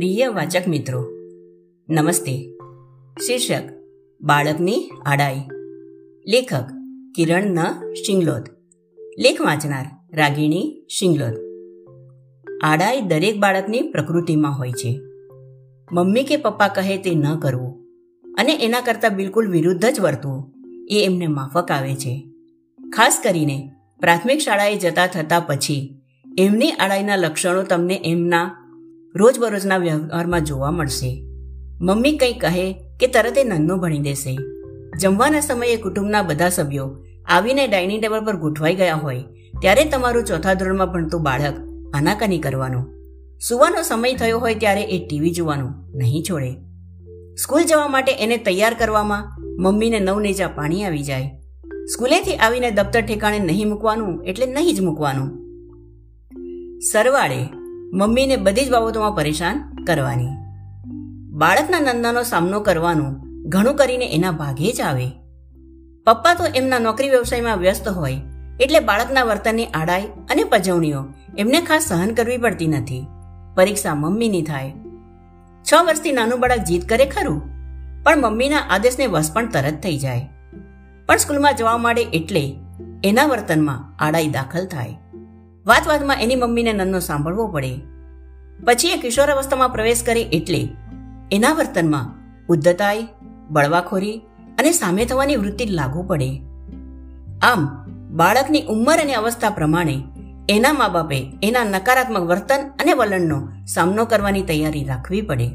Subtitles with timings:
[0.00, 1.06] પ્રિય વાચક મિત્રો,
[1.88, 2.58] નમસ્તે.
[3.26, 3.62] શીર્ષક,
[4.20, 5.34] બાળકની આડાઈ.
[6.26, 6.64] લેખક,
[7.14, 7.58] કિરણ ન.
[7.92, 8.42] શિંગલોદ.
[9.18, 11.34] લેખ વાંચનાર, રાગીણી શિંગલોદ.
[12.64, 15.00] આડાઈ દરેક બાળકની પ્રકૃતિમાં હોય છે.
[15.92, 17.86] મમ્મી કે પપ્પા કહે તે ન કરવું
[18.38, 20.54] અને એના કરતાં બિલકુલ વિરુદ્ધ જ વર્તવું
[20.90, 22.30] એ એમને માફક આવે છે.
[22.96, 26.00] ખાસ કરીને પ્રાથમિક શાળાએ જતા થતા પછી
[26.38, 28.56] એમની આડાઈના લક્ષણો તમને એમના
[29.14, 31.24] રોજબરોજના વ્યવહારમાં જોવા મળશે.
[31.80, 34.38] મમ્મી કંઈ કહે કે તરત એ નન્નો ભણી દેશે.
[34.98, 36.96] જમવાના સમયે કુટુંબના બધા સભ્યો
[37.26, 39.22] આવીને ડાઇનિંગ ટેબલ પર ગોઠવાઈ ગયા હોય,
[39.60, 41.54] ત્યારે તમારું ચોથા ધોરણમાં ભણતું બાળક
[41.94, 42.86] આનાકાની કરવાનું.
[43.48, 46.56] સુવાનો સમય થયો હોય ત્યારે એ ટીવી જોવાનું નહીં છોડે.
[47.42, 51.30] સ્કૂલ જવા માટે એને તૈયાર કરવામાં મમ્મીને નવ નેજા પાણી આવી જાય.
[51.92, 55.30] સ્કૂલેથી આવીને દફતર ઠેકાણે નહીં મૂકવાનું એટલે નહીં જ મૂકવાનું.
[56.92, 57.59] સરવાળે
[57.92, 60.34] મમ્મીને બધી જ બાબતોમાં પરેશાન કરવાની.
[61.32, 63.16] બાળકના નંદાનો સામનો કરવાનું
[63.48, 65.08] ઘણું કરીને એના ભાગે જ આવે.
[66.06, 68.20] પપ્પા તો એમના નોકરી વ્યવસાયમાં વ્યસ્ત હોય,
[68.60, 71.02] એટલે બાળકના વર્તનની આડાઈ અને પજવણીઓ
[71.38, 73.02] એમને ખાસ સહન કરવી પડતી નથી.
[73.56, 74.72] પરીક્ષા મમ્મીની થાય.
[75.64, 77.42] છ વર્ષથી નાનું બાળક જીત કરે ખરું,
[78.04, 80.30] પણ મમ્મીના આદેશને વશ પણ તરત થઈ જાય.
[81.06, 82.44] પણ સ્કૂલમાં જવા માંડે એટલે
[83.04, 84.98] એના વર્તનમાં આડાઈ દાખલ થાય.
[85.70, 87.76] વાત વાતમાં એની મમ્મીને નન્નો સાંભળવો પડે.
[88.66, 90.68] પછી એ કિશોરાવસ્થામાં પ્રવેશ કરે એટલે
[91.32, 92.06] એના વર્તનમાં
[92.48, 93.08] ઉદ્ધતાઈ,
[93.50, 94.22] બળવાખોરી
[94.58, 96.30] અને સામે થવાની વૃત્તિ લાગુ પડે.
[97.42, 100.02] આમ, બાળકની ઉંમર અને અવસ્થા પ્રમાણે
[100.48, 105.50] એના મા બાપે એના નકારાત્મક વર્તન અને વલણનો સામનો કરવાની તૈયારી રાખવી પડે.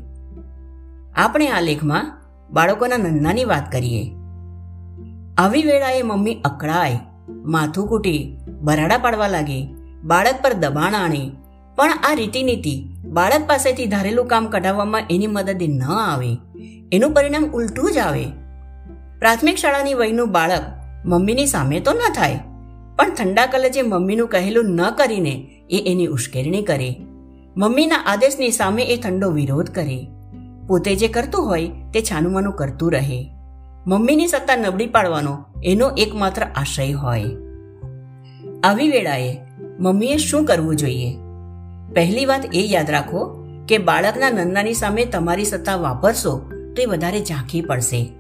[1.16, 4.12] આપણે આ લેખમાં બાળકોના નન્નાની વાત કરીએ.
[5.38, 11.32] આવી વેળાએ મમ્મી અકળાય, માથું કૂટી, બરાડા પાડવા લાગે બાળક પર દબાણ આણે.
[11.76, 16.38] પણ આ રીતિનીતિ બાળક પાસેથી ધારેલું કામ કઢાવવામાં એની મદદે ન આવે.
[16.92, 18.26] એનું પરિણામ ઉલટું જ આવે.
[19.20, 20.62] પ્રાથમિક શાળાની વયનું બાળક
[21.06, 22.40] મમ્મીની સામે તો ન થાય.
[22.96, 26.96] પણ ઠંડા કલેજે મમ્મીનું કહેલું ન કરીને એ એની ઉશ્કેરણી કરે.
[27.58, 30.08] મમ્મીના આદેશની સામે એ ઠંડો વિરોધ કરે.
[30.68, 33.32] પોતે જે કરતું હોય તે છાનુમાનું કરતું રહે.
[33.88, 37.24] મમ્મીની સત્તા નબળી પાડવાનો એનો એકમાત્ર આશય હોય.
[38.64, 39.45] આવી વેળાએ
[39.80, 41.18] મમ્મીએ શું કરવું જોઈએ?
[41.94, 47.20] પહેલી વાત એ યાદ રાખો કે બાળકના નન્નાની સામે તમારી સત્તા વાપરશો તો એ વધારે
[47.20, 48.12] ઝાંખી પડશે.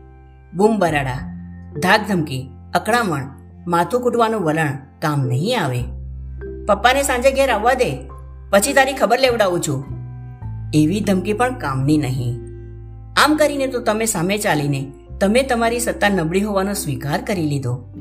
[0.53, 1.17] બૂમ બરાડા,
[1.79, 3.21] ધાક ધમકી, અકળામણ,
[3.67, 5.83] માથું કૂટવાનું વલણ કામ નહીં આવે.
[6.67, 8.09] પપ્પાને સાંજે ઘેર આવવા દે,
[8.49, 9.85] પછી તારી ખબર લેવડાવું છું.
[10.73, 12.39] એવી ધમકી પણ કામની નહીં.
[13.23, 17.93] આમ કરીને તો તમે સામે ચાલીને તમે તમારી સત્તા નબળી હોવાનો સ્વીકાર કરી લીધો.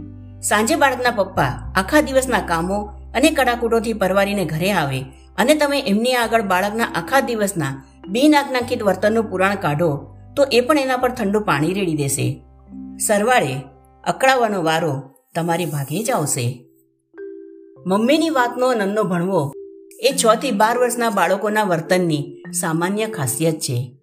[0.42, 5.00] સાંજે બાળકના પપ્પા આખા દિવસના કામો અને કડાકૂટોથી પરવારીને ઘરે આવે
[5.36, 10.96] અને તમે એમની આગળ બાળકના આખા દિવસના બિનઆજ્ઞાકિત વર્તનનું પુરાણ કાઢો, તો એ પણ એના
[10.96, 12.42] પર ઠંડુ પાણી રેડી દેશે.
[13.06, 13.54] સરવાળે
[14.04, 16.64] અકળાવવાનો વારો તમારી ભાગે જ આવશે.
[17.86, 19.52] મમ્મીની વાતનો નન્નો ભણવો
[20.00, 23.96] એ છ થી બાર વર્ષના બાળકોના વર્તનની સામાન્ય ખાસિયત છે.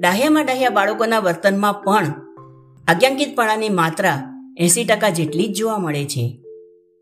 [0.00, 2.04] ડાહ્યામાં ડાહ્યા બાળકોના વર્તનમાં પણ
[2.88, 4.22] આજ્ઞાંકિતપણાની માત્રા
[4.56, 6.38] એસી ટકા જેટલી જ જોવા મળે છે.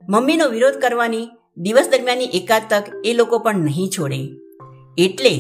[0.08, 1.28] મમ્મીનો વિરોધ કરવાની
[1.60, 4.20] દિવસ દરમિયાનની એકાદ તક એ લોકો પણ નહીં છોડે.
[4.98, 5.32] એટલે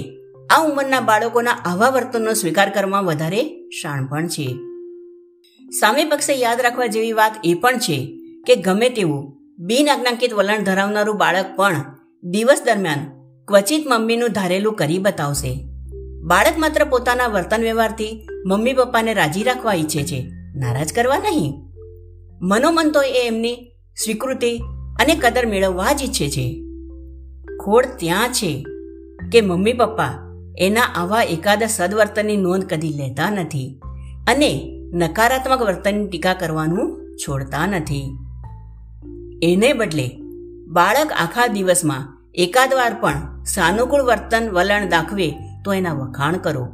[0.50, 4.46] આ ઉંમરના બાળકોના આવા વર્તનનો સ્વીકાર કરવામાં વધારે શાણપણ છે.
[5.80, 7.96] સામે પક્ષે યાદ રાખવા જેવી વાત એ પણ છે
[8.46, 9.22] કે ગમે તેવું
[9.58, 11.76] બિન આજ્ઞાંકિત વલણ ધરાવનારું બાળક પણ
[12.22, 12.98] દિવસ દરમિયાન
[13.48, 15.52] ક્વચિત મમ્મીનું ધારેલું કરી બતાવશે.
[16.22, 20.20] બાળક માત્ર પોતાના વર્તન વ્યવહારથી મમ્મી પપ્પાને રાજી રાખવા ઈચ્છે છે,
[20.54, 21.52] નારાજ કરવા નહીં.
[22.42, 23.56] મનોમન તો એ એમની
[24.04, 24.52] સ્વીકૃતિ
[25.00, 26.46] અને કદર મેળવવા જ ઈચ્છે છે.
[27.64, 28.52] ખોડ ત્યાં છે
[29.32, 30.14] કે મમ્મી પપ્પા
[30.58, 33.68] એના આવા એકાદ સદવર્તનની નોંધ કદી લેતા નથી
[34.26, 34.50] અને
[34.92, 38.06] નકારાત્મક વર્તનની ટીકા કરવાનું છોડતા નથી.
[39.42, 40.06] એને બદલે
[40.66, 45.28] બાળક આખા દિવસમાં એકાદ વાર પણ સાનુકૂળ વર્તન વલણ દાખવે
[45.64, 46.64] તો એના વખાણ કરો,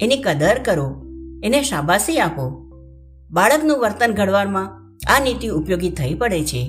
[0.00, 0.86] એની કદર કરો,
[1.44, 2.46] એને શાબાશી આપો.
[3.30, 4.72] બાળકનું વર્તન ઘડવામાં
[5.12, 6.62] આ નીતિ ઉપયોગી થઈ પડે છે.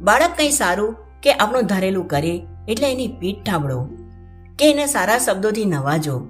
[0.00, 3.88] બાળક કંઈ સારું કે આપણું ધારેલું કરે એટલે એની પીઠ ઠાબડો
[4.58, 6.28] કે એને સારા શબ્દોથી નવાજો.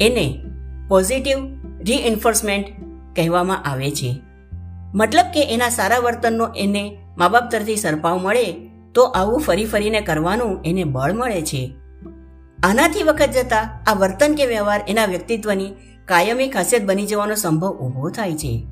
[0.00, 0.44] એને
[0.88, 1.38] પોઝિટિવ
[1.80, 2.66] રીએન્ફોર્સમેન્ટ
[3.16, 4.20] કહેવામાં આવે છે.
[4.94, 8.52] મતલબ કે એના સારા વર્તનનો એને મા બાપ તરફથી સરપાવ મળે
[8.94, 11.74] તો આવું ફરી ફરીને કરવાનું એને બળ મળે છે.
[12.64, 15.72] આનાથી વખત જતા આ વર્તન કે વ્યવહાર એના વ્યક્તિત્વની
[16.04, 18.66] કાયમી ખાસિયત બની જવાનો સંભવ ઊભો થાય છે.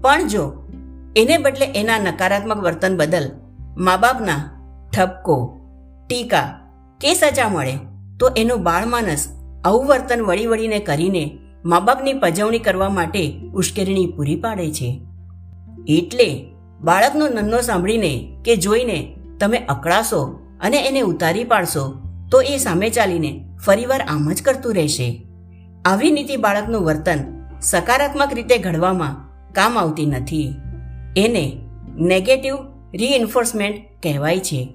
[0.00, 0.68] પણ જો
[1.16, 3.30] એને બદલે એના નકારાત્મક વર્તન બદલ
[3.76, 4.50] મા બાપના
[4.92, 5.60] ઠપકો,
[6.08, 6.70] ટીકા
[7.00, 7.78] કે સજા મળે,
[8.18, 9.28] તો એનું બાળમાનસ
[9.64, 15.02] આવું વર્તન વળી વળીને કરીને મા બાપની પજવણી કરવા માટે ઉશ્કેરણી પૂરી પાડે છે.
[15.88, 16.28] એટલે
[16.80, 21.96] બાળકનો નન્નો સાંભળીને કે જોઈને તમે અકળાશો અને એને ઉતારી પાડશો,
[22.30, 25.26] તો એ સામે ચાલીને ફરીવાર આમ જ કરતું રહેશે.
[25.84, 27.18] આવી નીતિ બાળકનું વર્તન
[27.60, 29.16] સકારાત્મક રીતે ઘડવામાં
[29.52, 30.54] કામ આવતી નથી.
[31.16, 31.60] એને
[31.96, 32.56] નેગેટિવ
[32.94, 34.74] રીએન્ફોર્સમેન્ટ કહેવાય છે.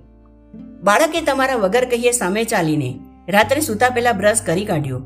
[0.84, 3.00] બાળકે તમારા વગર કહીએ સામે ચાલીને
[3.30, 5.02] રાત્રે સૂતા પહેલા બ્રશ કરી કાઢ્યો.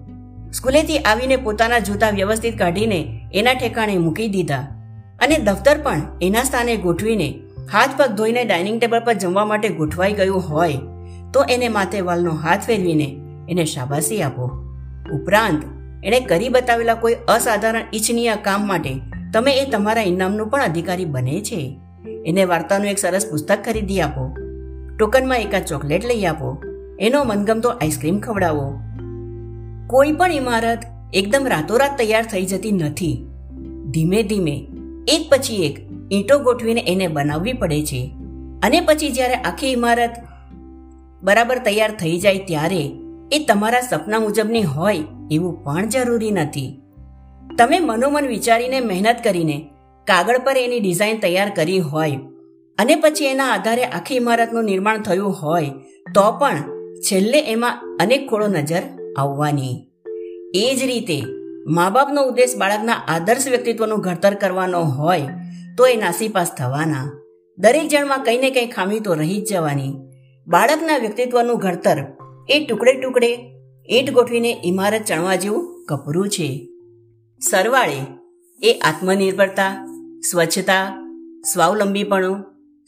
[0.53, 4.67] સ્કૂલેથી આવીને પોતાના જૂતા વ્યવસ્થિત કાઢીને એના ઠેકાણે મૂકી દીધા
[5.19, 7.39] અને દફતર પણ એના સ્થાને ગોઠવીને
[7.73, 10.77] હાથ પગ ધોઈને ડાઇનિંગ ટેબલ પર જમવા માટે ગોઠવાઈ ગયું હોય
[11.33, 13.15] તો એને માથે વાલનો હાથ ફેરવીને
[13.49, 14.51] એને શાબાશી આપો.
[15.13, 15.63] ઉપરાંત,
[16.03, 18.93] એણે કરી બતાવેલા કોઈ અસાધારણ ઇચ્છનીય કામ માટે
[19.33, 21.79] તમે એ તમારા ઇનામનું પણ અધિકારી બને છે.
[22.25, 24.35] એને વાર્તાનું એક સરસ પુસ્તક ખરીદી આપો.
[24.97, 26.63] ટોકનમાં એકાદ ચોકલેટ લઈ આપો.
[26.99, 28.79] એનો મનગમતો આઈસ્ક્રીમ ખવડાવો.
[29.87, 30.79] કોઈ પણ ઇમારત
[31.13, 33.25] એકદમ રાતોરાત તૈયાર થઈ જતી નથી.
[33.91, 34.67] ધીમે ધીમે
[35.07, 35.79] એક પછી એક
[36.11, 38.11] ઈંટો ગોઠવીને એને બનાવવી પડે છે.
[38.63, 40.11] અને પછી જ્યારે આખી ઇમારત
[41.23, 42.91] બરાબર તૈયાર થઈ જાય ત્યારે
[43.31, 44.97] એ તમારા સપના મુજબની હોય
[45.31, 46.81] એવું પણ જરૂરી નથી.
[47.57, 49.69] તમે મનોમન વિચારીને મહેનત કરીને
[50.07, 52.17] કાગળ પર એની ડિઝાઇન તૈયાર કરી હોય
[52.77, 55.69] અને પછી એના આધારે આખી ઇમારતનું નિર્માણ થયું હોય,
[56.15, 56.63] તો પણ
[56.99, 58.83] છેલ્લે એમાં અનેક ખોળો નજર
[59.17, 59.87] આવવાની.
[60.53, 61.23] એ જ રીતે
[61.67, 65.21] મા બાપનો ઉદ્દેશ બાળકના આદર્શ વ્યક્તિત્વનું ઘડતર કરવાનો હોય,
[65.77, 67.21] તો એ નાસીપાસ થવાના.
[67.57, 69.93] દરેક જણમાં કંઈ ને કંઈ ખામી તો રહી જ જવાની.
[70.47, 71.97] બાળકના વ્યક્તિત્વનું ઘડતર
[72.49, 73.31] એ ટુકડે ટુકડે
[73.89, 76.67] ઈંટ ગોઠવીને ઇમારત ચણવા જેવું કપરું છે.
[77.41, 77.99] સરવાળે
[78.61, 81.07] એ આત્મનિર્ભરતા સ્વચ્છતા,
[81.53, 82.43] સ્વાવલંબીપણું,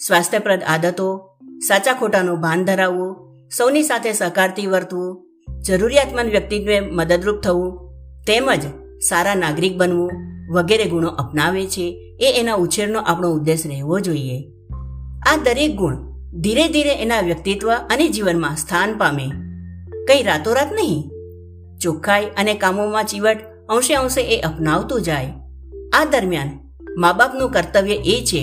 [0.07, 1.29] સ્વાસ્થ્યપ્રદ આદતો,
[1.67, 3.15] સાચા ખોટાનું ભાન ધરાવવું,
[3.57, 5.27] સૌની સાથે સહકારથી વર્તવું,
[5.67, 7.87] જરૂરિયાતમંદ વ્યક્તિને મદદરૂપ થવું,
[8.27, 8.61] તેમજ
[8.99, 10.11] સારા નાગરિક બનવું
[10.51, 14.51] વગેરે ગુણો અપનાવે છે એ એના ઉછેરનો આપણો ઉદ્દેશ રહેવો જોઈએ.
[15.33, 15.95] આ દરેક ગુણ
[16.41, 19.31] ધીરે ધીરે એના વ્યક્તિત્વ અને જીવનમાં સ્થાન પામે.
[20.07, 21.11] કઈ રાતોરાત નહીં.
[21.77, 23.37] ચોખ્ખાઈ અને કામોમાં ચીવટ
[23.69, 25.33] અંશે અંશે એ અપનાવતું જાય.
[25.93, 26.66] આ દરમિયાન
[26.97, 28.41] મા બાપનું કર્તવ્ય એ છે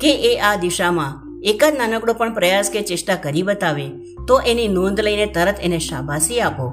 [0.00, 3.86] કે એ આ દિશામાં એક જ નાનકડો પણ પ્રયાસ કે ચેષ્ટા કરી બતાવે,
[4.26, 6.66] તો એની નોંધ લઈને તરત એને શાબાશી આપો.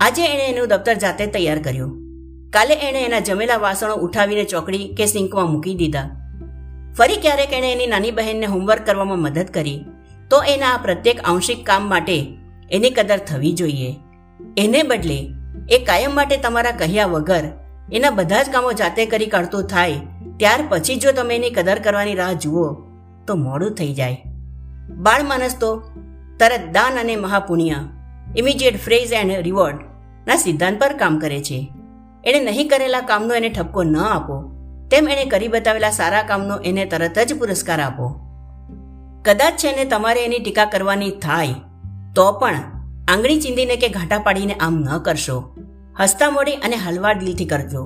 [0.00, 1.92] આજે એણે એનું દફતર જાતે તૈયાર કર્યું.
[2.50, 6.08] કાલે એણે એના જમેલા વાસણો ઉઠાવીને ચોકડી કે સિંકમાં મૂકી દીધા.
[6.96, 9.80] ફરી ક્યારેક એણે એની નાની બહેનને હોમવર્ક કરવામાં મદદ કરી,
[10.30, 12.16] તો એના આ પ્રત્યેક આંશિક કામ માટે
[12.70, 13.90] એની કદર થવી જોઈએ.
[14.56, 15.18] એને બદલે,
[15.70, 17.46] એ કાયમ માટે તમારા કહ્યા વગર
[17.92, 20.00] એના બધા જ કામો જાતે કરી કાઢતું થાય
[20.38, 22.66] ત્યાર પછી જો તમે એની કદર કરવાની રાહ જુઓ,
[23.26, 24.18] તો મોડું થઈ જાય.
[25.04, 25.70] બાળ માણસ તો
[26.40, 27.78] તરત દાન અને મહાપુણ્ય
[28.36, 29.80] ઇમિડિયેટ ફ્રેઝ એન્ડ રિવોર્ડ
[30.26, 31.58] ના સિદ્ધાંત પર કામ કરે છે.
[32.24, 34.36] એણે નહીં કરેલા કામનો એને ઠપકો ન આપો.
[34.90, 38.06] તેમ એણે કરી બતાવેલા સારા કામનો એને તરત જ પુરસ્કાર આપો.
[39.24, 41.54] કદાચ છે ને તમારે એની ટીકા કરવાની થાય,
[42.14, 42.56] તો પણ
[43.08, 45.38] આંગળી ચીંધીને કે ઘાંટા પાડીને આમ ન કરશો.
[46.00, 47.82] હસતા મોડી અને હલવા દિલથી કરજો.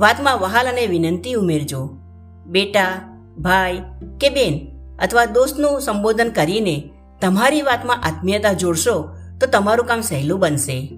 [0.00, 1.88] વાતમાં વહાલ અને વિનંતી ઉમેરજો.
[2.46, 3.78] બેટા, ભાઈ
[4.20, 4.68] કે બેન,
[4.98, 9.08] અથવા દોસ્તનું સંબોધન કરીને તમારી વાતમાં આત્મીયતા જોડશો,
[9.40, 10.92] તો તમારું કામ સહેલું બનશે.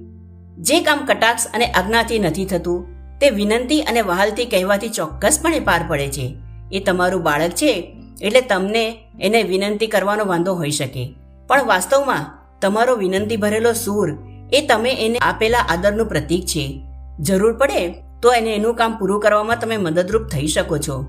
[0.59, 2.87] જે કામ કટાક્ષ અને આજ્ઞાથી નથી થતું,
[3.19, 6.37] તે વિનંતી અને વહાલથી કહેવાથી ચોક્કસપણે પાર પડે છે.
[6.73, 11.15] એ તમારું બાળક છે, એટલે તમને એને વિનંતી કરવાનો વાંધો હોઈ શકે.
[11.47, 14.19] પણ વાસ્તવમાં, તમારો વિનંતી ભરેલો સૂર
[14.53, 16.83] એ તમે એને આપેલા આદરનું પ્રતીક છે.
[17.21, 21.07] જરૂર પડે તો એને એનું કામ પૂરું કરવામાં તમે મદદરૂપ થઈ શકો છો.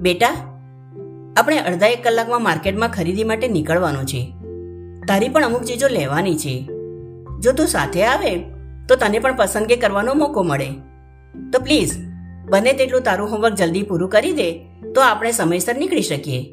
[0.00, 0.30] બેટા,
[1.36, 4.32] આપણે અડધા એક કલાકમાં માર્કેટમાં ખરીદી માટે નીકળવાનું છે.
[5.08, 6.68] તારી પણ અમુક ચીજો લેવાની છે.
[7.40, 8.36] જો તું સાથે આવે,
[8.88, 10.68] તો તને પણ પસંદગી કરવાનો મોકો મળે.
[11.52, 11.98] તો પ્લીઝ,
[12.50, 14.52] બને તેટલું તારું હોમવર્ક જલ્દી પૂરું કરી દે,
[14.94, 16.50] તો આપણે સમયસર નીકળી શકીએ.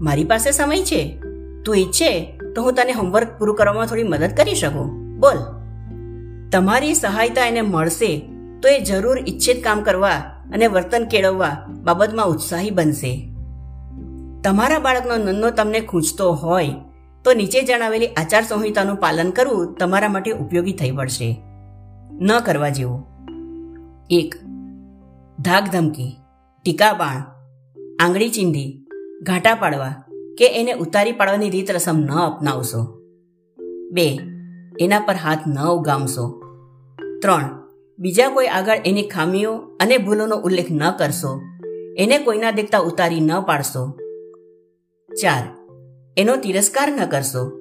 [0.00, 1.20] મારી પાસે સમય છે.
[1.64, 5.18] તું ઈચ્છે, તો હું તને હોમવર્ક પૂરું કરવામાં થોડી મદદ કરી શકું.
[5.18, 5.36] બોલ.
[6.50, 10.10] તમારી સહાયતા એને મળશે તો એ જરૂર ઈચ્છિત કામ કરવા
[10.52, 13.28] અને વર્તન કેળવવા બાબતમાં ઉત્સાહી બનશે.
[14.44, 16.70] તમારા બાળકનો નન્નો તમને ખૂંચતો હોય
[17.24, 21.42] તો નીચે જણાવેલી આચાર સંહિતાનું પાલન કરવું તમારા માટે ઉપયોગી થઈ પડશે
[22.20, 23.06] ન કરવા જેવું.
[24.10, 24.34] એક
[25.40, 26.16] ધાક ધમકી
[26.64, 27.22] ટીકાપાણ
[28.00, 28.86] આંગળી ચીંધી,
[29.22, 29.94] ઘાટા પાડવા
[30.38, 32.98] કે એને ઉતારી પાડવાની રીત રસમ ન અપનાવશો.
[33.92, 34.20] બે,
[34.80, 36.42] એના પર હાથ ન ઉગામશો.
[37.22, 37.57] ત્રણ
[37.98, 41.42] બીજા કોઈ આગળ એની ખામીઓ અને ભૂલોનો ઉલ્લેખ ન કરશો.
[41.96, 43.90] એને કોઈના દેખતા ઉતારી ન પાડશો.
[45.22, 45.42] ચાર,
[46.16, 47.60] એનો તિરસ્કાર ન કરશો.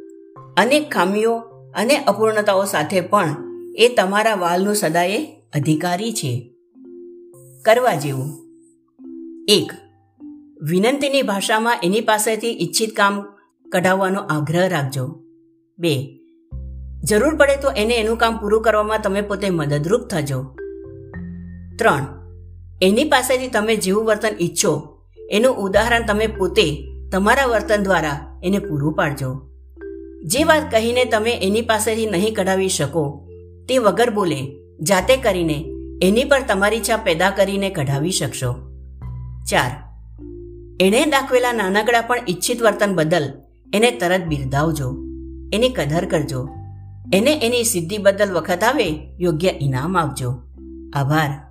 [0.57, 1.37] અનેક ખામીઓ
[1.75, 3.35] અને અપૂર્ણતાઓ સાથે પણ
[3.75, 6.53] એ તમારા વાલનું સદાયે અધિકારી છે.
[7.65, 8.45] કરવા જેવું.
[9.47, 9.71] એક,
[10.61, 13.21] વિનંતીની ભાષામાં એની પાસેથી ઈચ્છિત કામ
[13.71, 15.19] કઢાવવાનો આગ્રહ રાખજો.
[15.77, 16.16] બે
[17.03, 20.39] જરૂર પડે તો એને એનું કામ પૂરું કરવામાં તમે પોતે મદદરૂપ થજો.
[21.77, 22.05] ત્રણ,
[22.81, 24.97] એની પાસેથી તમે જેવું વર્તન ઈચ્છો,
[25.29, 29.41] એનું ઉદાહરણ તમે પોતે તમારા વર્તન દ્વારા એને પૂરું પાડજો.
[30.23, 33.27] જે વાત કહીને તમે એની પાસેથી નહીં કઢાવી શકો,
[33.69, 34.39] તે વગર બોલે,
[34.81, 35.65] જાતે કરીને
[36.01, 38.55] એની પર તમારી ઈચ્છા પેદા કરીને કઢાવી શકશો.
[39.49, 39.71] ચાર,
[40.79, 43.33] એણે દાખવેલા નાનકડા પણ ઈચ્છિત વર્તન બદલ
[43.73, 44.95] એને તરત બિરદાવજો,
[45.53, 46.56] એની કદર કરજો.
[47.13, 50.41] એને એની સિદ્ધિ બદલ વખત આવે યોગ્ય ઇનામ આપજો.
[50.93, 51.46] આભાર.